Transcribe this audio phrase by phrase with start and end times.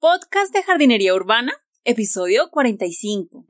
[0.00, 1.52] Podcast de Jardinería Urbana,
[1.84, 3.44] episodio 45.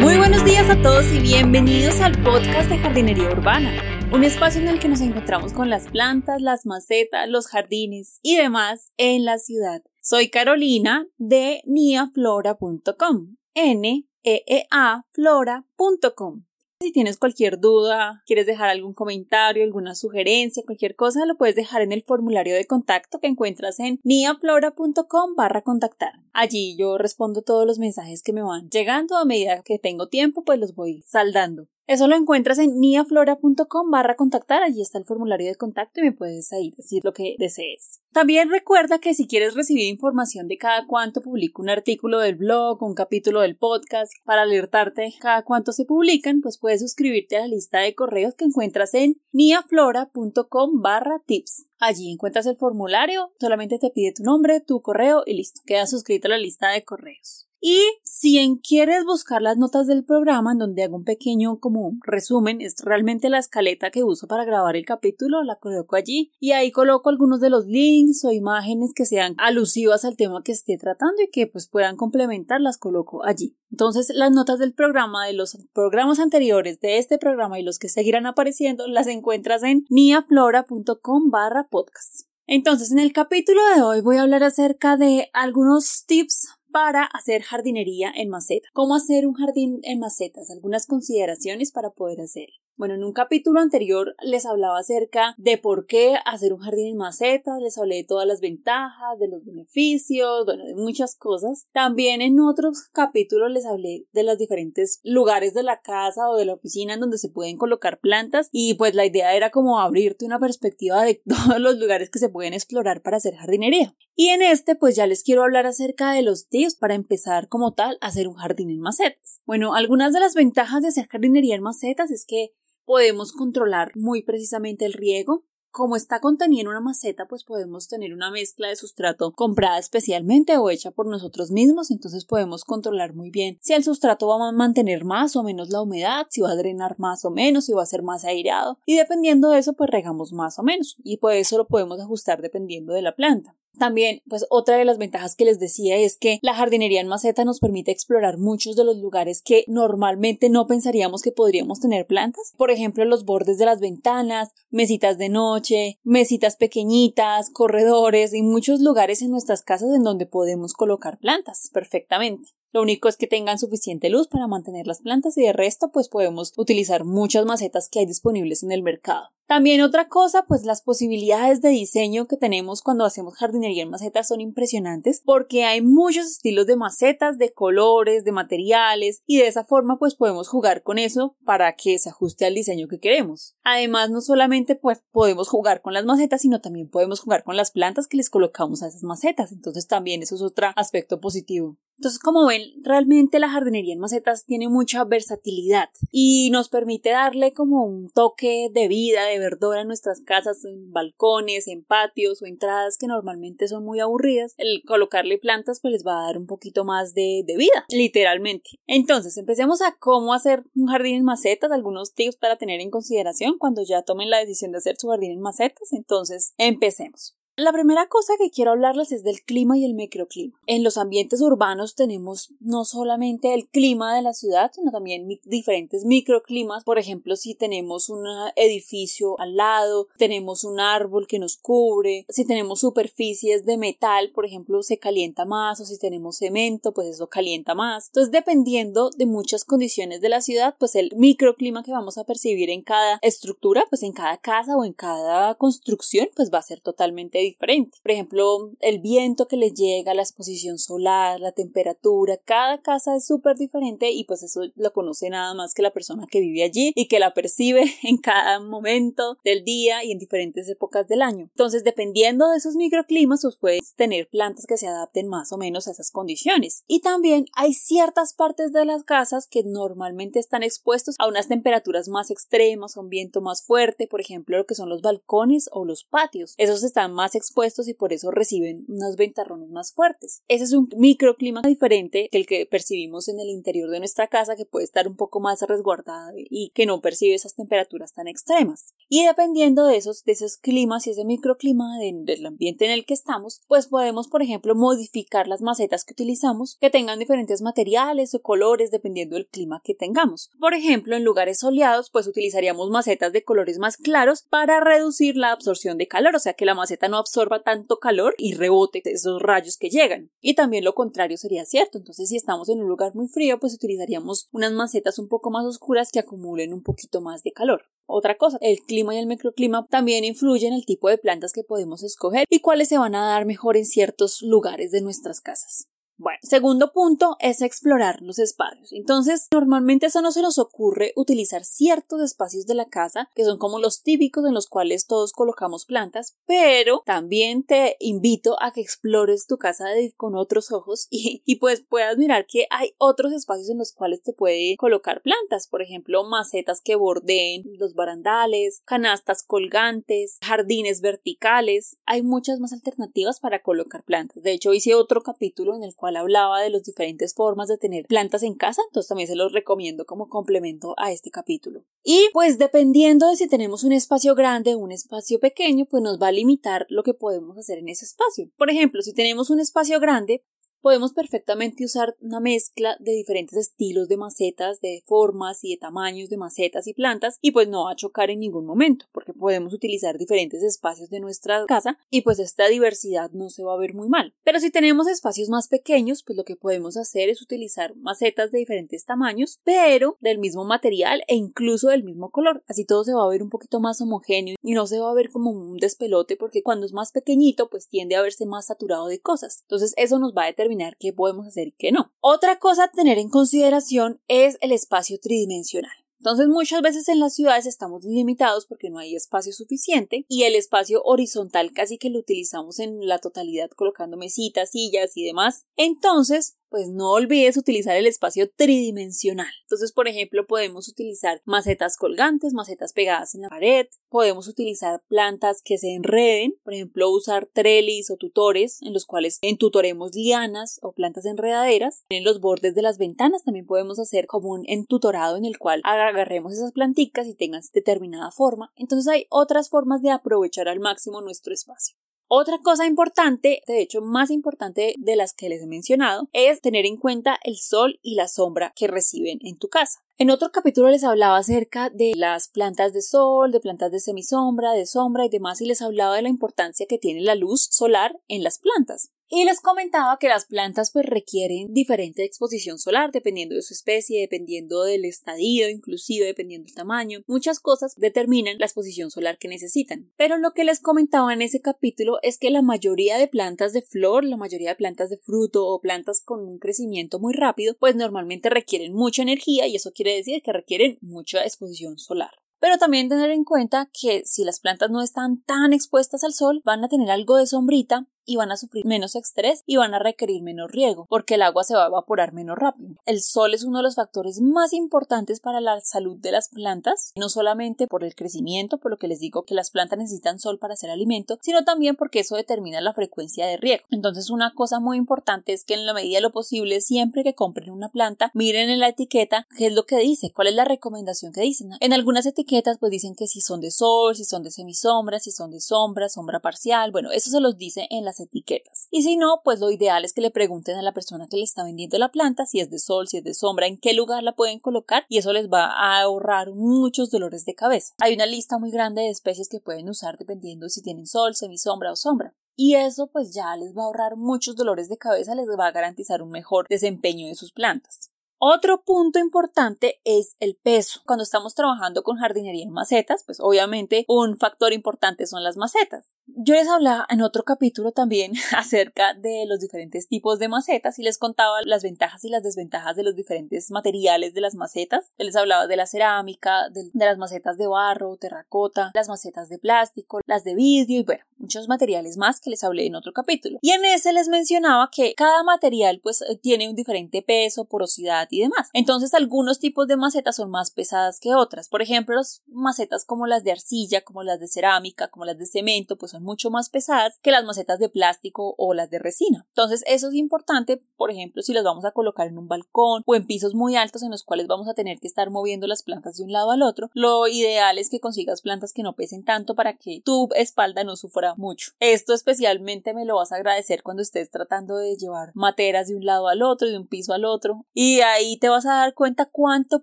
[0.00, 3.70] Muy buenos días a todos y bienvenidos al podcast de Jardinería Urbana,
[4.12, 8.34] un espacio en el que nos encontramos con las plantas, las macetas, los jardines y
[8.34, 9.80] demás en la ciudad.
[10.00, 16.42] Soy Carolina de niaflora.com, n e e a flora.com.
[16.82, 21.80] Si tienes cualquier duda, quieres dejar algún comentario, alguna sugerencia, cualquier cosa, lo puedes dejar
[21.80, 26.14] en el formulario de contacto que encuentras en niaflora.com barra contactar.
[26.32, 30.42] Allí yo respondo todos los mensajes que me van llegando a medida que tengo tiempo,
[30.42, 31.68] pues los voy saldando.
[31.86, 36.12] Eso lo encuentras en niaflora.com barra contactar, allí está el formulario de contacto y me
[36.12, 38.00] puedes ahí decir lo que desees.
[38.12, 42.82] También recuerda que si quieres recibir información de cada cuánto publico un artículo del blog,
[42.82, 47.48] un capítulo del podcast, para alertarte cada cuánto se publican, pues puedes suscribirte a la
[47.48, 51.66] lista de correos que encuentras en niaflora.com barra tips.
[51.80, 56.28] Allí encuentras el formulario, solamente te pide tu nombre, tu correo y listo, quedas suscrito
[56.28, 57.48] a la lista de correos.
[57.64, 62.60] Y si quieres buscar las notas del programa, en donde hago un pequeño como resumen,
[62.60, 66.72] es realmente la escaleta que uso para grabar el capítulo, la coloco allí y ahí
[66.72, 71.22] coloco algunos de los links o imágenes que sean alusivas al tema que esté tratando
[71.22, 73.56] y que pues puedan complementar, las coloco allí.
[73.70, 77.88] Entonces las notas del programa, de los programas anteriores de este programa y los que
[77.88, 82.26] seguirán apareciendo, las encuentras en niaflora.com barra podcast.
[82.48, 87.42] Entonces, en el capítulo de hoy voy a hablar acerca de algunos tips para hacer
[87.42, 88.68] jardinería en maceta.
[88.72, 90.50] ¿Cómo hacer un jardín en macetas?
[90.50, 92.56] Algunas consideraciones para poder hacerlo.
[92.76, 96.96] Bueno, en un capítulo anterior les hablaba acerca de por qué hacer un jardín en
[96.96, 101.68] macetas, les hablé de todas las ventajas, de los beneficios, bueno, de muchas cosas.
[101.72, 106.46] También en otros capítulos les hablé de los diferentes lugares de la casa o de
[106.46, 110.24] la oficina en donde se pueden colocar plantas y pues la idea era como abrirte
[110.24, 113.94] una perspectiva de todos los lugares que se pueden explorar para hacer jardinería.
[114.14, 117.72] Y en este pues ya les quiero hablar acerca de los tips para empezar como
[117.72, 119.40] tal a hacer un jardín en macetas.
[119.46, 122.50] Bueno, algunas de las ventajas de hacer jardinería en macetas es que
[122.84, 125.44] podemos controlar muy precisamente el riego.
[125.70, 130.58] Como está contenido en una maceta, pues podemos tener una mezcla de sustrato comprada especialmente
[130.58, 134.52] o hecha por nosotros mismos, entonces podemos controlar muy bien si el sustrato va a
[134.52, 137.84] mantener más o menos la humedad, si va a drenar más o menos, si va
[137.84, 141.32] a ser más aireado, y dependiendo de eso, pues regamos más o menos, y por
[141.32, 143.56] eso lo podemos ajustar dependiendo de la planta.
[143.78, 147.44] También, pues otra de las ventajas que les decía es que la jardinería en maceta
[147.44, 152.52] nos permite explorar muchos de los lugares que normalmente no pensaríamos que podríamos tener plantas.
[152.56, 158.80] Por ejemplo, los bordes de las ventanas, mesitas de noche, mesitas pequeñitas, corredores y muchos
[158.80, 162.50] lugares en nuestras casas en donde podemos colocar plantas perfectamente.
[162.72, 166.08] Lo único es que tengan suficiente luz para mantener las plantas y de resto pues
[166.08, 169.28] podemos utilizar muchas macetas que hay disponibles en el mercado.
[169.46, 174.28] También otra cosa, pues las posibilidades de diseño que tenemos cuando hacemos jardinería en macetas
[174.28, 179.64] son impresionantes porque hay muchos estilos de macetas, de colores, de materiales y de esa
[179.64, 183.54] forma pues podemos jugar con eso para que se ajuste al diseño que queremos.
[183.62, 187.72] Además no solamente pues podemos jugar con las macetas sino también podemos jugar con las
[187.72, 191.76] plantas que les colocamos a esas macetas, entonces también eso es otro aspecto positivo.
[192.02, 197.52] Entonces, como ven, realmente la jardinería en macetas tiene mucha versatilidad y nos permite darle
[197.52, 202.46] como un toque de vida, de verdura en nuestras casas, en balcones, en patios o
[202.46, 204.54] entradas que normalmente son muy aburridas.
[204.56, 208.70] El colocarle plantas pues les va a dar un poquito más de, de vida, literalmente.
[208.88, 213.58] Entonces, empecemos a cómo hacer un jardín en macetas, algunos tips para tener en consideración
[213.58, 215.92] cuando ya tomen la decisión de hacer su jardín en macetas.
[215.92, 217.36] Entonces, empecemos.
[217.56, 220.58] La primera cosa que quiero hablarles es del clima y el microclima.
[220.66, 226.06] En los ambientes urbanos tenemos no solamente el clima de la ciudad, sino también diferentes
[226.06, 226.82] microclimas.
[226.82, 228.24] Por ejemplo, si tenemos un
[228.56, 234.46] edificio al lado, tenemos un árbol que nos cubre, si tenemos superficies de metal, por
[234.46, 238.06] ejemplo, se calienta más, o si tenemos cemento, pues eso calienta más.
[238.06, 242.70] Entonces, dependiendo de muchas condiciones de la ciudad, pues el microclima que vamos a percibir
[242.70, 246.80] en cada estructura, pues en cada casa o en cada construcción, pues va a ser
[246.80, 247.98] totalmente diferente.
[248.02, 253.26] Por ejemplo, el viento que le llega, la exposición solar, la temperatura, cada casa es
[253.26, 256.92] súper diferente y pues eso lo conoce nada más que la persona que vive allí
[256.94, 261.48] y que la percibe en cada momento del día y en diferentes épocas del año.
[261.50, 265.88] Entonces, dependiendo de esos microclimas, pues puedes tener plantas que se adapten más o menos
[265.88, 266.84] a esas condiciones.
[266.86, 272.08] Y también hay ciertas partes de las casas que normalmente están expuestos a unas temperaturas
[272.08, 275.84] más extremas, a un viento más fuerte, por ejemplo, lo que son los balcones o
[275.84, 276.54] los patios.
[276.58, 280.42] Esos están más expuestos y por eso reciben unos ventarrones más fuertes.
[280.48, 284.56] Ese es un microclima diferente que el que percibimos en el interior de nuestra casa
[284.56, 288.94] que puede estar un poco más resguardado y que no percibe esas temperaturas tan extremas.
[289.08, 293.14] Y dependiendo de esos, de esos climas y ese microclima del ambiente en el que
[293.14, 298.42] estamos, pues podemos, por ejemplo, modificar las macetas que utilizamos que tengan diferentes materiales o
[298.42, 300.50] colores dependiendo del clima que tengamos.
[300.58, 305.52] Por ejemplo, en lugares soleados, pues utilizaríamos macetas de colores más claros para reducir la
[305.52, 309.40] absorción de calor, o sea que la maceta no absorba tanto calor y rebote esos
[309.40, 310.30] rayos que llegan.
[310.40, 311.98] Y también lo contrario sería cierto.
[311.98, 315.64] Entonces, si estamos en un lugar muy frío, pues utilizaríamos unas macetas un poco más
[315.64, 317.84] oscuras que acumulen un poquito más de calor.
[318.06, 321.64] Otra cosa, el clima y el microclima también influyen en el tipo de plantas que
[321.64, 325.88] podemos escoger y cuáles se van a dar mejor en ciertos lugares de nuestras casas.
[326.22, 328.92] Bueno, segundo punto es explorar los espacios.
[328.92, 333.58] Entonces, normalmente eso no se nos ocurre utilizar ciertos espacios de la casa, que son
[333.58, 338.80] como los típicos en los cuales todos colocamos plantas, pero también te invito a que
[338.80, 339.86] explores tu casa
[340.16, 344.22] con otros ojos y, y pues puedas mirar que hay otros espacios en los cuales
[344.22, 351.96] te puede colocar plantas, por ejemplo, macetas que bordeen los barandales, canastas colgantes, jardines verticales.
[352.06, 354.44] Hay muchas más alternativas para colocar plantas.
[354.44, 358.06] De hecho, hice otro capítulo en el cual hablaba de las diferentes formas de tener
[358.06, 361.84] plantas en casa, entonces también se los recomiendo como complemento a este capítulo.
[362.02, 366.20] Y pues dependiendo de si tenemos un espacio grande o un espacio pequeño, pues nos
[366.20, 368.50] va a limitar lo que podemos hacer en ese espacio.
[368.56, 370.44] Por ejemplo, si tenemos un espacio grande,
[370.82, 376.28] podemos perfectamente usar una mezcla de diferentes estilos de macetas, de formas y de tamaños
[376.28, 379.72] de macetas y plantas y pues no va a chocar en ningún momento porque podemos
[379.72, 383.94] utilizar diferentes espacios de nuestra casa y pues esta diversidad no se va a ver
[383.94, 384.34] muy mal.
[384.42, 388.58] Pero si tenemos espacios más pequeños pues lo que podemos hacer es utilizar macetas de
[388.58, 392.64] diferentes tamaños pero del mismo material e incluso del mismo color.
[392.66, 395.14] Así todo se va a ver un poquito más homogéneo y no se va a
[395.14, 399.06] ver como un despelote porque cuando es más pequeñito pues tiende a verse más saturado
[399.06, 399.60] de cosas.
[399.62, 402.12] Entonces eso nos va a determinar qué podemos hacer y qué no.
[402.20, 405.92] Otra cosa a tener en consideración es el espacio tridimensional.
[406.18, 410.54] Entonces muchas veces en las ciudades estamos limitados porque no hay espacio suficiente y el
[410.54, 415.64] espacio horizontal casi que lo utilizamos en la totalidad colocando mesitas, sillas y demás.
[415.76, 419.52] Entonces pues no olvides utilizar el espacio tridimensional.
[419.64, 425.60] Entonces, por ejemplo, podemos utilizar macetas colgantes, macetas pegadas en la pared, podemos utilizar plantas
[425.62, 430.92] que se enreden, por ejemplo, usar trellis o tutores en los cuales entutoremos lianas o
[430.92, 432.04] plantas enredaderas.
[432.08, 435.82] En los bordes de las ventanas también podemos hacer como un entutorado en el cual
[435.84, 438.72] agarremos esas planticas y tengan determinada forma.
[438.76, 441.96] Entonces hay otras formas de aprovechar al máximo nuestro espacio.
[442.34, 446.86] Otra cosa importante, de hecho más importante de las que les he mencionado, es tener
[446.86, 450.02] en cuenta el sol y la sombra que reciben en tu casa.
[450.16, 454.72] En otro capítulo les hablaba acerca de las plantas de sol, de plantas de semisombra,
[454.72, 458.18] de sombra y demás y les hablaba de la importancia que tiene la luz solar
[458.28, 459.10] en las plantas.
[459.34, 464.20] Y les comentaba que las plantas pues requieren diferente exposición solar dependiendo de su especie,
[464.20, 467.20] dependiendo del estadio, inclusive dependiendo del tamaño.
[467.26, 470.12] Muchas cosas determinan la exposición solar que necesitan.
[470.18, 473.80] Pero lo que les comentaba en ese capítulo es que la mayoría de plantas de
[473.80, 477.96] flor, la mayoría de plantas de fruto o plantas con un crecimiento muy rápido, pues
[477.96, 482.32] normalmente requieren mucha energía y eso quiere decir que requieren mucha exposición solar.
[482.60, 486.60] Pero también tener en cuenta que si las plantas no están tan expuestas al sol,
[486.64, 489.98] van a tener algo de sombrita y van a sufrir menos estrés y van a
[489.98, 492.94] requerir menos riego porque el agua se va a evaporar menos rápido.
[493.04, 497.12] El sol es uno de los factores más importantes para la salud de las plantas,
[497.16, 500.58] no solamente por el crecimiento, por lo que les digo que las plantas necesitan sol
[500.58, 503.84] para hacer alimento, sino también porque eso determina la frecuencia de riego.
[503.90, 507.34] Entonces una cosa muy importante es que en la medida de lo posible siempre que
[507.34, 510.64] compren una planta miren en la etiqueta qué es lo que dice, cuál es la
[510.64, 511.70] recomendación que dicen.
[511.80, 515.30] En algunas etiquetas pues dicen que si son de sol, si son de semisombra, si
[515.30, 518.88] son de sombra, sombra parcial, bueno, eso se los dice en la etiquetas.
[518.90, 521.44] Y si no, pues lo ideal es que le pregunten a la persona que le
[521.44, 524.22] está vendiendo la planta si es de sol, si es de sombra, en qué lugar
[524.22, 527.94] la pueden colocar y eso les va a ahorrar muchos dolores de cabeza.
[527.98, 531.92] Hay una lista muy grande de especies que pueden usar dependiendo si tienen sol, semisombra
[531.92, 532.34] o sombra.
[532.54, 535.72] Y eso pues ya les va a ahorrar muchos dolores de cabeza, les va a
[535.72, 538.12] garantizar un mejor desempeño de sus plantas.
[538.44, 541.00] Otro punto importante es el peso.
[541.06, 546.12] Cuando estamos trabajando con jardinería en macetas, pues obviamente un factor importante son las macetas.
[546.26, 551.02] Yo les hablaba en otro capítulo también acerca de los diferentes tipos de macetas y
[551.02, 555.10] les contaba las ventajas y las desventajas de los diferentes materiales de las macetas.
[555.18, 560.20] les hablaba de la cerámica, de, las macetas de barro, terracota, las macetas de plástico,
[560.26, 563.58] las de vidrio y bueno, muchos materiales más que les hablé en otro capítulo.
[563.60, 568.28] Y en ese les mencionaba que cada material pues eh, tiene un diferente peso, porosidad
[568.30, 568.70] y demás.
[568.72, 571.68] Entonces algunos tipos de macetas son más pesadas que otras.
[571.68, 575.46] Por ejemplo, las macetas como las de arcilla, como las de cerámica, como las de
[575.46, 579.46] cemento, pues son mucho más pesadas que las macetas de plástico o las de resina.
[579.48, 583.14] Entonces eso es importante, por ejemplo, si las vamos a colocar en un balcón o
[583.14, 586.16] en pisos muy altos en los cuales vamos a tener que estar moviendo las plantas
[586.16, 589.54] de un lado al otro, lo ideal es que consigas plantas que no pesen tanto
[589.54, 591.72] para que tu espalda no sufra mucho.
[591.80, 596.04] Esto especialmente me lo vas a agradecer cuando estés tratando de llevar materas de un
[596.04, 599.26] lado al otro, de un piso al otro, y ahí te vas a dar cuenta
[599.26, 599.82] cuánto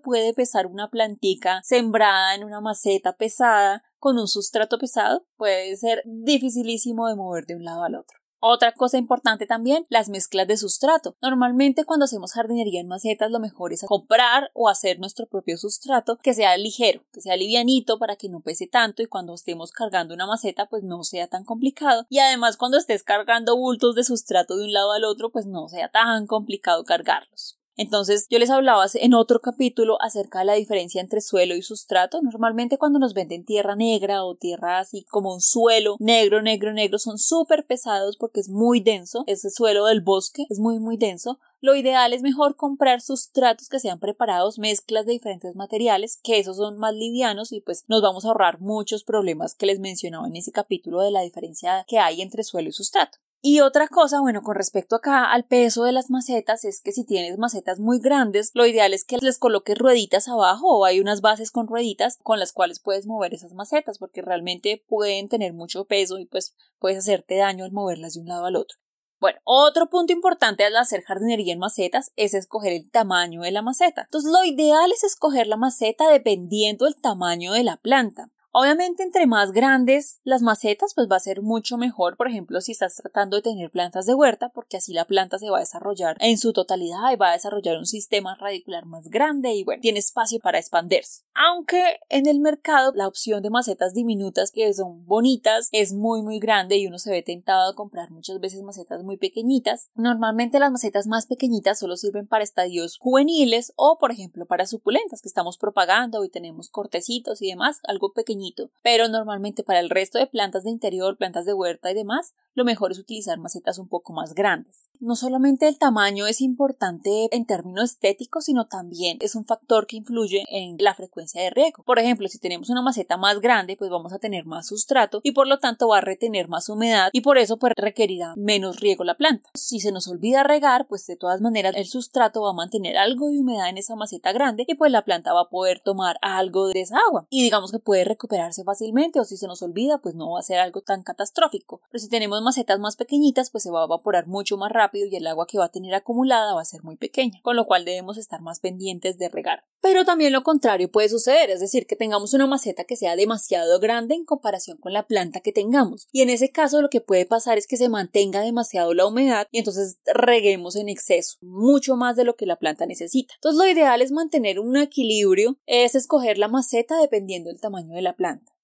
[0.00, 5.24] puede pesar una plantica sembrada en una maceta pesada con un sustrato pesado.
[5.36, 8.18] Puede ser dificilísimo de mover de un lado al otro.
[8.42, 11.14] Otra cosa importante también, las mezclas de sustrato.
[11.20, 16.16] Normalmente cuando hacemos jardinería en macetas lo mejor es comprar o hacer nuestro propio sustrato
[16.16, 20.14] que sea ligero, que sea livianito para que no pese tanto y cuando estemos cargando
[20.14, 24.56] una maceta pues no sea tan complicado y además cuando estés cargando bultos de sustrato
[24.56, 27.59] de un lado al otro pues no sea tan complicado cargarlos.
[27.76, 32.20] Entonces, yo les hablaba en otro capítulo acerca de la diferencia entre suelo y sustrato.
[32.22, 36.98] Normalmente cuando nos venden tierra negra o tierra así como un suelo negro, negro, negro,
[36.98, 39.24] son súper pesados porque es muy denso.
[39.26, 41.38] Ese suelo del bosque es muy, muy denso.
[41.62, 46.56] Lo ideal es mejor comprar sustratos que sean preparados, mezclas de diferentes materiales, que esos
[46.56, 50.36] son más livianos y pues nos vamos a ahorrar muchos problemas que les mencionaba en
[50.36, 53.18] ese capítulo de la diferencia que hay entre suelo y sustrato.
[53.42, 57.06] Y otra cosa, bueno, con respecto acá al peso de las macetas, es que si
[57.06, 61.22] tienes macetas muy grandes, lo ideal es que les coloques rueditas abajo o hay unas
[61.22, 65.86] bases con rueditas con las cuales puedes mover esas macetas, porque realmente pueden tener mucho
[65.86, 68.76] peso y pues puedes hacerte daño al moverlas de un lado al otro.
[69.20, 73.62] Bueno, otro punto importante al hacer jardinería en macetas es escoger el tamaño de la
[73.62, 74.02] maceta.
[74.02, 78.30] Entonces, lo ideal es escoger la maceta dependiendo del tamaño de la planta.
[78.52, 82.72] Obviamente, entre más grandes las macetas, pues va a ser mucho mejor, por ejemplo, si
[82.72, 86.16] estás tratando de tener plantas de huerta, porque así la planta se va a desarrollar
[86.18, 90.00] en su totalidad y va a desarrollar un sistema radicular más grande y bueno, tiene
[90.00, 91.22] espacio para expandirse.
[91.32, 96.40] Aunque en el mercado la opción de macetas diminutas que son bonitas es muy muy
[96.40, 99.90] grande y uno se ve tentado a comprar muchas veces macetas muy pequeñitas.
[99.94, 105.22] Normalmente las macetas más pequeñitas solo sirven para estadios juveniles o por ejemplo para suculentas
[105.22, 108.39] que estamos propagando y tenemos cortecitos y demás, algo pequeño
[108.82, 112.64] pero normalmente para el resto de plantas de interior, plantas de huerta y demás, lo
[112.64, 114.88] mejor es utilizar macetas un poco más grandes.
[114.98, 119.96] No solamente el tamaño es importante en términos estéticos, sino también es un factor que
[119.96, 121.82] influye en la frecuencia de riego.
[121.84, 125.32] Por ejemplo, si tenemos una maceta más grande, pues vamos a tener más sustrato y
[125.32, 129.04] por lo tanto va a retener más humedad y por eso pues requerirá menos riego
[129.04, 129.48] la planta.
[129.54, 133.30] Si se nos olvida regar, pues de todas maneras el sustrato va a mantener algo
[133.30, 136.68] de humedad en esa maceta grande y pues la planta va a poder tomar algo
[136.68, 140.14] de esa agua y digamos que puede recuperarse fácilmente o si se nos olvida, pues
[140.14, 141.80] no va a ser algo tan catastrófico.
[141.90, 145.16] Pero si tenemos macetas más pequeñitas, pues se va a evaporar mucho más rápido y
[145.16, 147.84] el agua que va a tener acumulada va a ser muy pequeña, con lo cual
[147.84, 149.64] debemos estar más pendientes de regar.
[149.80, 153.80] Pero también lo contrario puede suceder, es decir, que tengamos una maceta que sea demasiado
[153.80, 156.06] grande en comparación con la planta que tengamos.
[156.12, 159.46] Y en ese caso lo que puede pasar es que se mantenga demasiado la humedad
[159.50, 163.34] y entonces reguemos en exceso, mucho más de lo que la planta necesita.
[163.36, 168.02] Entonces lo ideal es mantener un equilibrio, es escoger la maceta dependiendo del tamaño de
[168.02, 168.19] la planta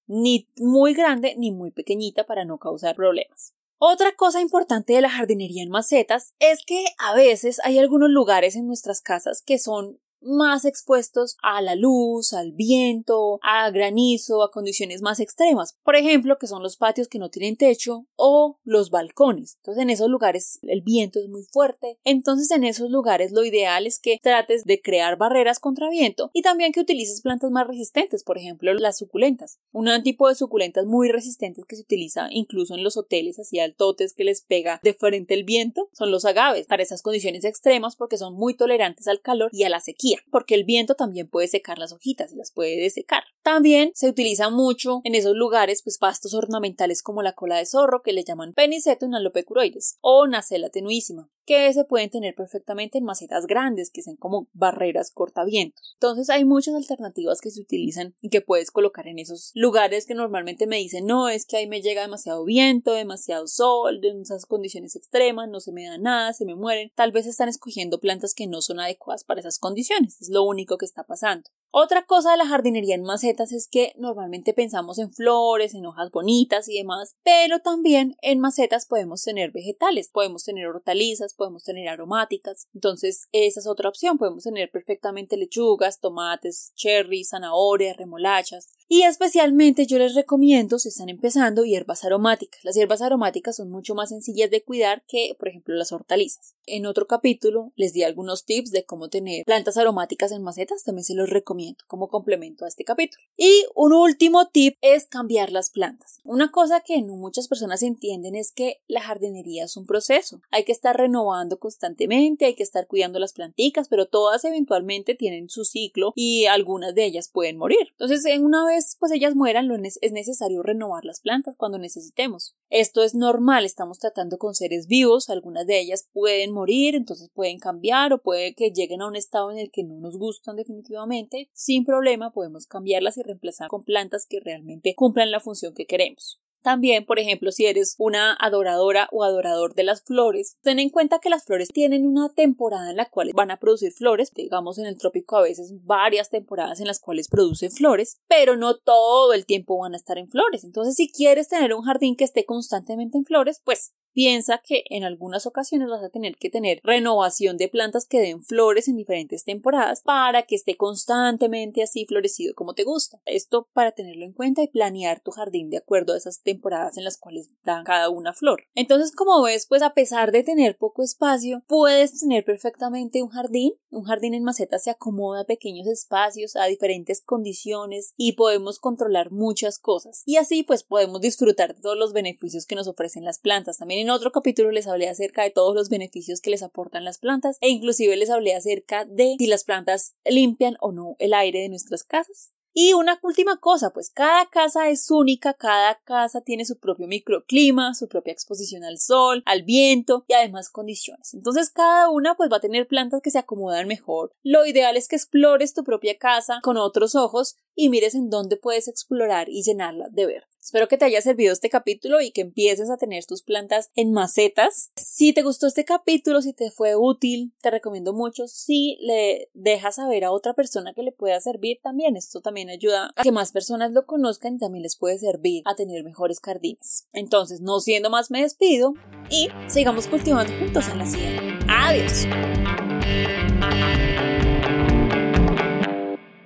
[0.07, 3.53] ni muy grande ni muy pequeñita para no causar problemas.
[3.79, 8.55] Otra cosa importante de la jardinería en macetas es que a veces hay algunos lugares
[8.55, 14.51] en nuestras casas que son más expuestos a la luz, al viento, a granizo, a
[14.51, 15.75] condiciones más extremas.
[15.83, 19.57] Por ejemplo, que son los patios que no tienen techo o los balcones.
[19.57, 21.97] Entonces, en esos lugares el viento es muy fuerte.
[22.03, 26.41] Entonces, en esos lugares lo ideal es que trates de crear barreras contra viento y
[26.41, 29.59] también que utilices plantas más resistentes, por ejemplo, las suculentas.
[29.71, 34.13] Un tipo de suculentas muy resistentes que se utiliza incluso en los hoteles así altotes
[34.13, 38.17] que les pega de frente el viento son los agaves para esas condiciones extremas porque
[38.17, 41.77] son muy tolerantes al calor y a la sequía porque el viento también puede secar
[41.77, 43.23] las hojitas y las puede desecar.
[43.41, 48.01] También se utiliza mucho en esos lugares pues pastos ornamentales como la cola de zorro
[48.01, 53.47] que le llaman Penicetum alopecuroides o Nacella tenuísima que se pueden tener perfectamente en macetas
[53.47, 55.93] grandes, que sean como barreras cortavientos.
[55.93, 60.13] Entonces hay muchas alternativas que se utilizan y que puedes colocar en esos lugares que
[60.13, 64.45] normalmente me dicen no, es que ahí me llega demasiado viento, demasiado sol, en esas
[64.45, 66.91] condiciones extremas, no se me da nada, se me mueren.
[66.95, 70.77] Tal vez están escogiendo plantas que no son adecuadas para esas condiciones, es lo único
[70.77, 71.49] que está pasando.
[71.71, 76.09] Otra cosa de la jardinería en macetas es que normalmente pensamos en flores, en hojas
[76.11, 81.89] bonitas y demás, pero también en macetas podemos tener vegetales, podemos tener hortalizas, podemos tener
[81.89, 82.67] aromáticas.
[82.73, 84.17] Entonces, esa es otra opción.
[84.17, 88.76] Podemos tener perfectamente lechugas, tomates, cherries, zanahorias, remolachas.
[88.89, 92.63] Y especialmente yo les recomiendo, si están empezando, hierbas aromáticas.
[92.63, 96.55] Las hierbas aromáticas son mucho más sencillas de cuidar que, por ejemplo, las hortalizas.
[96.65, 101.05] En otro capítulo les di algunos tips de cómo tener plantas aromáticas en macetas, también
[101.05, 103.23] se los recomiendo como complemento a este capítulo.
[103.37, 106.19] Y un último tip es cambiar las plantas.
[106.23, 110.41] Una cosa que no muchas personas entienden es que la jardinería es un proceso.
[110.51, 115.49] Hay que estar renovando constantemente, hay que estar cuidando las planticas, pero todas eventualmente tienen
[115.49, 117.87] su ciclo y algunas de ellas pueden morir.
[117.91, 122.55] Entonces, en una vez pues ellas mueran, es necesario renovar las plantas cuando necesitemos.
[122.69, 127.59] Esto es normal, estamos tratando con seres vivos, algunas de ellas pueden morir, entonces pueden
[127.59, 131.49] cambiar o puede que lleguen a un estado en el que no nos gustan definitivamente.
[131.53, 136.41] Sin problema podemos cambiarlas y reemplazar con plantas que realmente cumplan la función que queremos.
[136.67, 141.19] También, por ejemplo, si eres una adoradora o adorador de las flores, ten en cuenta
[141.19, 144.85] que las flores tienen una temporada en la cual van a producir flores, digamos en
[144.85, 149.45] el trópico a veces varias temporadas en las cuales producen flores, pero no todo el
[149.45, 150.65] tiempo van a estar en flores.
[150.65, 155.03] Entonces, si quieres tener un jardín que esté constantemente en flores, pues piensa que en
[155.03, 159.43] algunas ocasiones vas a tener que tener renovación de plantas que den flores en diferentes
[159.43, 163.21] temporadas para que esté constantemente así florecido como te gusta.
[163.27, 167.03] Esto para tenerlo en cuenta y planear tu jardín de acuerdo a esas temporadas en
[167.03, 168.63] las cuales dan cada una flor.
[168.73, 173.73] Entonces, como ves, pues a pesar de tener poco espacio, puedes tener perfectamente un jardín.
[173.91, 179.29] Un jardín en maceta se acomoda a pequeños espacios, a diferentes condiciones y podemos controlar
[179.29, 180.23] muchas cosas.
[180.25, 183.77] Y así pues podemos disfrutar de todos los beneficios que nos ofrecen las plantas.
[183.77, 187.17] También en otro capítulo les hablé acerca de todos los beneficios que les aportan las
[187.17, 191.59] plantas e inclusive les hablé acerca de si las plantas limpian o no el aire
[191.59, 192.53] de nuestras casas.
[192.73, 197.95] Y una última cosa, pues cada casa es única, cada casa tiene su propio microclima,
[197.95, 201.33] su propia exposición al sol, al viento y además condiciones.
[201.33, 204.31] Entonces cada una pues va a tener plantas que se acomodan mejor.
[204.41, 208.57] Lo ideal es que explores tu propia casa con otros ojos y mires en dónde
[208.57, 210.47] puedes explorar y llenarla de verde.
[210.59, 214.11] Espero que te haya servido este capítulo y que empieces a tener tus plantas en
[214.11, 214.91] macetas.
[214.97, 219.95] Si te gustó este capítulo, si te fue útil, te recomiendo mucho si le dejas
[219.95, 222.17] saber a otra persona que le pueda servir también.
[222.17, 225.75] Esto también ayuda a que más personas lo conozcan y también les puede servir a
[225.75, 227.07] tener mejores jardines.
[227.13, 228.93] Entonces, no siendo más, me despido
[229.29, 231.59] y sigamos cultivando juntos en la sierra.
[231.69, 232.56] Adiós.